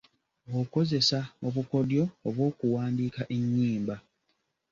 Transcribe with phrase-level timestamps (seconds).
[0.49, 3.95] Bw'okozesa “Obukodyo” obw'okuwandiika ennyimba.